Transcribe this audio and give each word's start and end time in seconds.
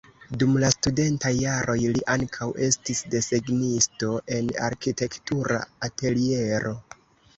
Dum 0.43 0.53
la 0.61 0.69
studentaj 0.75 1.31
jaroj 1.39 1.75
li 1.97 2.01
ankaŭ 2.15 2.47
estis 2.69 3.03
desegnisto 3.17 4.11
en 4.39 4.51
arkitektura 4.71 5.61
ateliero. 5.91 6.75